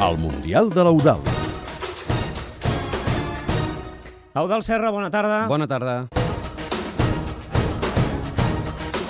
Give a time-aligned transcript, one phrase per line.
[0.00, 1.20] al Mundial de l'Eudal.
[4.34, 5.42] Eudal Serra, bona tarda.
[5.46, 6.08] Bona tarda.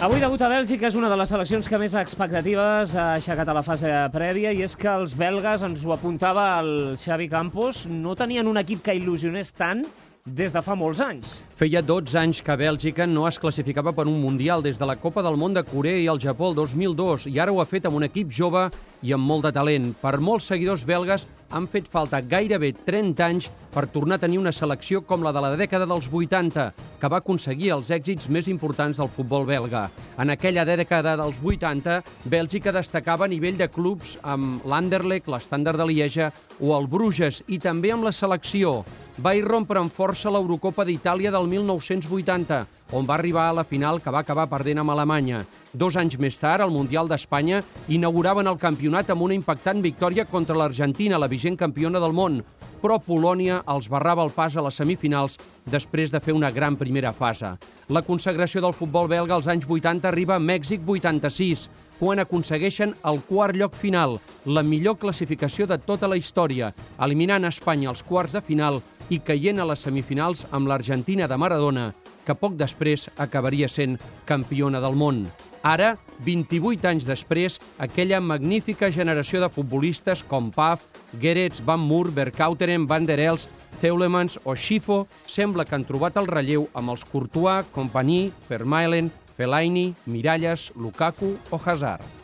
[0.00, 3.54] Avui debut a Bèlgica és una de les seleccions que més expectatives ha aixecat a
[3.54, 8.16] la fase prèvia i és que els belgues, ens ho apuntava el Xavi Campos, no
[8.18, 9.84] tenien un equip que il·lusionés tant
[10.26, 11.38] des de fa molts anys.
[11.56, 15.22] Feia 12 anys que Bèlgica no es classificava per un Mundial des de la Copa
[15.24, 17.96] del Món de Corea i el Japó el 2002 i ara ho ha fet amb
[17.96, 18.68] un equip jove
[19.02, 19.94] i amb molt de talent.
[19.96, 24.52] Per molts seguidors belgues han fet falta gairebé 30 anys per tornar a tenir una
[24.52, 26.66] selecció com la de la dècada dels 80,
[27.00, 29.88] que va aconseguir els èxits més importants del futbol belga.
[30.18, 35.86] En aquella dècada dels 80, Bèlgica destacava a nivell de clubs amb l'Anderlecht, l'Estàndard de
[35.88, 38.82] Lieja o el Bruges i també amb la selecció.
[39.20, 42.60] Va irrompre amb força l'Eurocopa d'Itàlia del 1980,
[42.96, 45.42] on va arribar a la final que va acabar perdent amb Alemanya.
[45.74, 47.58] Dos anys més tard, al Mundial d'Espanya,
[47.92, 52.38] inauguraven el campionat amb una impactant victòria contra l'Argentina, la vigent campiona del món.
[52.80, 55.36] Però Polònia els barrava el pas a les semifinals
[55.68, 57.50] després de fer una gran primera fase.
[57.92, 61.66] La consagració del futbol belga als anys 80 arriba a Mèxic 86,
[61.98, 64.16] quan aconsegueixen el quart lloc final,
[64.46, 66.72] la millor classificació de tota la història,
[67.04, 71.90] eliminant Espanya als quarts de final i caient a les semifinals amb l'Argentina de Maradona,
[72.24, 73.98] que poc després acabaria sent
[74.28, 75.24] campiona del món.
[75.66, 80.86] Ara, 28 anys després, aquella magnífica generació de futbolistes com Paf,
[81.20, 83.48] Gerets, Van Moor, Berkauteren, Van der Els,
[83.80, 89.90] Teulemans o Schifo sembla que han trobat el relleu amb els Courtois, Compagnie, Vermaelen, Fellaini,
[90.06, 92.19] Miralles, Lukaku o Hazard.